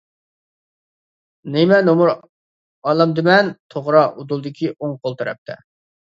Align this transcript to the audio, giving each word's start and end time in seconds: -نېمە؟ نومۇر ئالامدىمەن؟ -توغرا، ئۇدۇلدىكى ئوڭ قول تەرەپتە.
-نېمە؟ 0.05 1.79
نومۇر 1.89 2.13
ئالامدىمەن؟ 2.15 3.53
-توغرا، 3.59 4.03
ئۇدۇلدىكى 4.09 4.73
ئوڭ 4.75 4.99
قول 5.07 5.21
تەرەپتە. 5.23 5.61